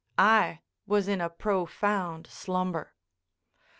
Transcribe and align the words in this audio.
I 0.17 0.61
was 0.87 1.07
in 1.07 1.21
a 1.21 1.29
profound 1.29 2.25
slumber. 2.25 2.95